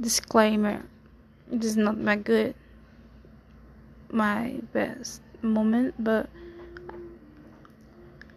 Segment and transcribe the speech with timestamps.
[0.00, 0.82] disclaimer
[1.48, 2.54] this is not my good
[4.10, 6.28] my best moment but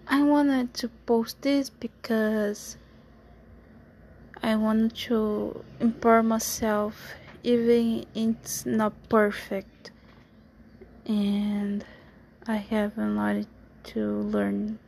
[0.07, 2.78] I wanted to post this because
[4.41, 7.15] I want to empower myself
[7.47, 9.91] even it's not perfect.
[11.05, 11.85] And
[12.45, 13.45] I have a lot
[13.85, 14.79] to learn.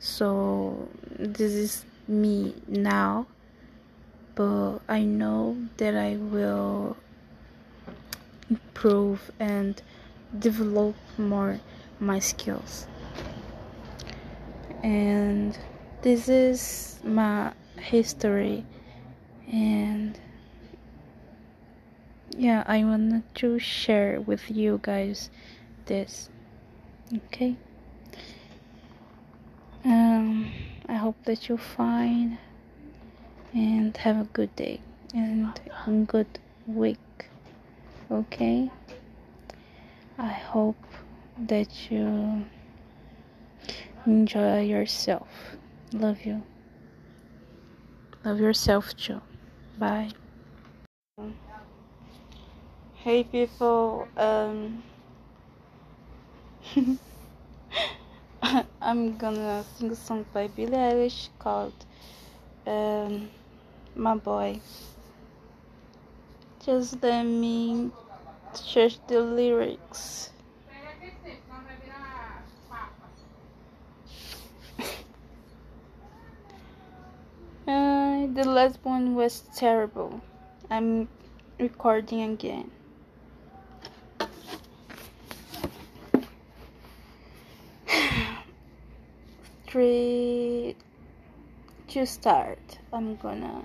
[0.00, 3.26] So this is me now
[4.34, 6.96] but I know that I will
[8.48, 9.80] improve and
[10.38, 11.60] develop more
[12.00, 12.86] my skills.
[14.82, 15.56] And
[16.02, 18.64] this is my history
[19.50, 20.18] and
[22.36, 25.30] yeah, I wanted to share with you guys
[25.86, 26.30] this.
[27.14, 27.56] Okay?
[29.84, 30.50] Um
[30.88, 32.38] I hope that you find
[33.52, 34.80] and have a good day
[35.14, 36.98] and a good week.
[38.10, 38.70] Okay?
[40.18, 40.76] I hope
[41.38, 42.44] that you
[44.06, 45.28] enjoy yourself.
[45.92, 46.42] Love you.
[48.24, 49.20] Love yourself too.
[49.78, 50.10] Bye.
[52.94, 54.82] Hey people, um
[58.80, 61.74] I'm gonna sing a song by Billie Eilish called
[62.66, 63.28] um
[63.94, 64.60] my boy.
[66.64, 67.90] Just let me
[68.54, 70.30] search the lyrics.
[77.68, 80.20] uh, the last one was terrible.
[80.70, 81.08] I'm
[81.58, 82.70] recording again.
[89.66, 90.76] Three
[91.88, 92.78] to start.
[92.92, 93.64] I'm gonna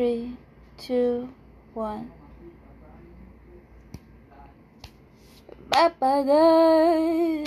[0.00, 0.32] three,
[0.78, 1.28] two,
[1.74, 2.10] one.
[5.68, 7.44] Ba ba da,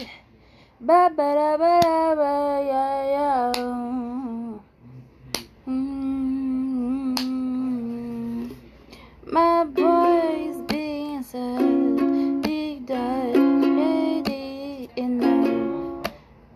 [0.79, 3.51] ba ba da ba da ba ya ya.
[5.65, 7.17] Mm.
[9.25, 11.57] My boy's being said,
[12.43, 16.05] big died, ready enough,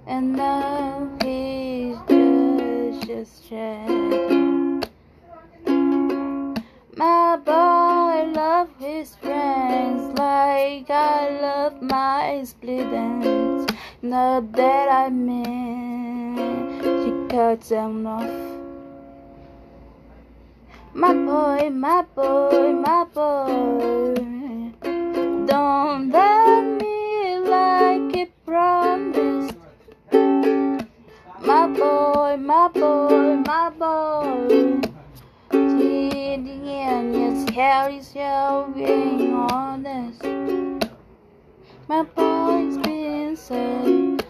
[0.05, 1.97] and now he's
[3.01, 4.16] just just.
[9.15, 13.71] Friends like I love my split ends.
[14.01, 16.37] Not that I mean
[16.81, 18.47] she cut them off.
[20.93, 24.15] My boy, my boy, my boy,
[25.45, 29.55] don't let me like it promised.
[31.45, 34.81] My boy, my boy, my boy.
[35.51, 37.26] In the end,
[37.59, 38.13] is
[38.75, 40.23] being honest.
[41.87, 44.23] My boy's been said,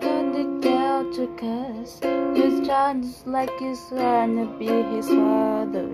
[0.00, 2.00] got the girl to cuss.
[2.36, 5.86] His child just like he's trying to be his father.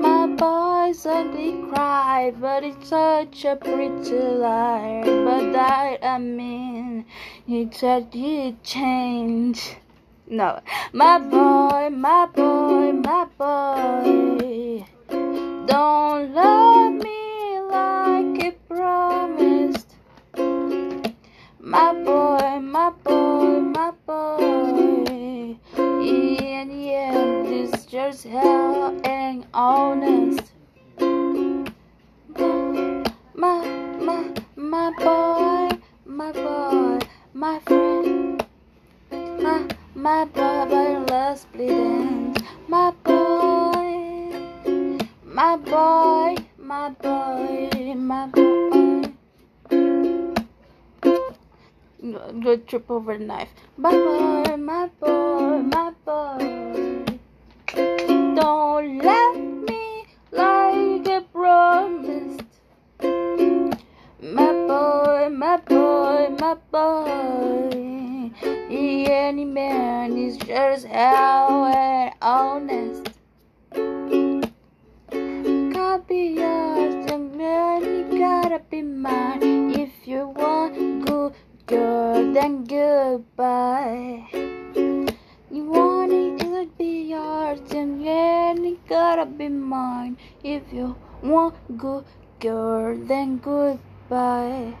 [0.00, 5.02] My boy's ugly cry, but it's such a pretty lie.
[5.04, 7.04] But that I mean,
[7.46, 9.76] he said he'd change.
[10.26, 10.60] No,
[10.92, 14.53] my boy, my boy, my boy.
[15.66, 19.94] Don't love me like he promised.
[21.58, 25.56] My boy, my boy, my boy.
[25.76, 30.52] The end, this just hell ain't honest.
[33.34, 33.66] My,
[33.98, 36.98] my, my boy, my boy,
[37.32, 38.44] my friend.
[39.10, 42.36] My, my boy loves bleeding.
[42.68, 43.63] My boy,
[45.34, 49.02] my boy, my boy, my boy.
[52.40, 53.48] Good trip over the knife.
[53.76, 57.04] My boy, my boy, my boy.
[57.74, 62.44] Don't let me like I promised.
[64.22, 68.30] My boy, my boy, my boy.
[68.70, 73.03] Any man is just how and honest.
[78.74, 79.70] be mine.
[79.70, 81.34] If you want good
[81.66, 84.26] girl, then goodbye.
[85.54, 90.16] You want it, it'll be yours, and yeah, it gotta be mine.
[90.42, 92.04] If you want good
[92.40, 94.74] girl, then goodbye.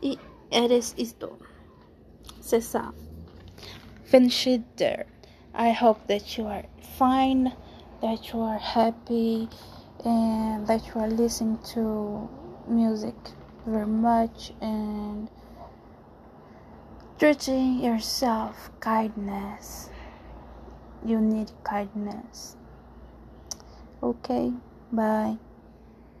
[0.00, 0.18] y
[0.50, 1.38] eres esto.
[2.44, 2.92] César.
[4.04, 5.06] Finish it there.
[5.54, 6.64] I hope that you are
[6.98, 7.54] fine,
[8.02, 9.48] that you are happy,
[10.04, 12.28] and that you are listening to
[12.68, 13.14] music
[13.64, 15.30] very much and
[17.18, 19.88] treating yourself kindness.
[21.02, 22.56] You need kindness.
[24.02, 24.52] Okay,
[24.92, 25.38] bye.